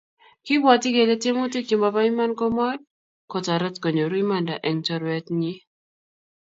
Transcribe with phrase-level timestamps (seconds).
[0.43, 2.77] kiibwoti kele tyemutik che mobo iman komoi
[3.31, 5.59] kotorit konyoru imanda eng' chorwetnyin.